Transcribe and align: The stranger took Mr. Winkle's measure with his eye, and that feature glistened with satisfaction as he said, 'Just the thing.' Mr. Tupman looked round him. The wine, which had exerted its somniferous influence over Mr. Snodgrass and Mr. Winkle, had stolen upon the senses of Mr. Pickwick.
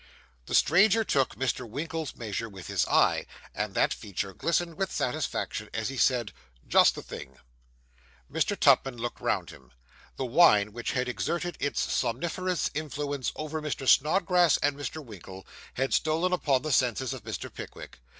The 0.47 0.55
stranger 0.55 1.03
took 1.03 1.35
Mr. 1.35 1.69
Winkle's 1.69 2.15
measure 2.15 2.49
with 2.49 2.65
his 2.65 2.87
eye, 2.87 3.27
and 3.53 3.75
that 3.75 3.93
feature 3.93 4.33
glistened 4.33 4.73
with 4.73 4.91
satisfaction 4.91 5.69
as 5.75 5.89
he 5.89 5.95
said, 5.97 6.33
'Just 6.67 6.95
the 6.95 7.03
thing.' 7.03 7.37
Mr. 8.27 8.59
Tupman 8.59 8.97
looked 8.97 9.21
round 9.21 9.51
him. 9.51 9.71
The 10.15 10.25
wine, 10.25 10.73
which 10.73 10.93
had 10.93 11.07
exerted 11.07 11.55
its 11.59 11.81
somniferous 11.93 12.71
influence 12.73 13.31
over 13.35 13.61
Mr. 13.61 13.87
Snodgrass 13.87 14.57
and 14.57 14.75
Mr. 14.75 15.05
Winkle, 15.05 15.45
had 15.75 15.93
stolen 15.93 16.33
upon 16.33 16.63
the 16.63 16.71
senses 16.71 17.13
of 17.13 17.23
Mr. 17.23 17.53
Pickwick. 17.53 17.99